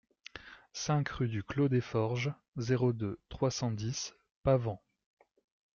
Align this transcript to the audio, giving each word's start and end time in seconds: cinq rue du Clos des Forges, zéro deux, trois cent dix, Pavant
cinq 0.73 1.09
rue 1.09 1.27
du 1.27 1.43
Clos 1.43 1.67
des 1.69 1.79
Forges, 1.79 2.33
zéro 2.57 2.91
deux, 2.91 3.19
trois 3.29 3.51
cent 3.51 3.69
dix, 3.69 4.15
Pavant 4.41 4.81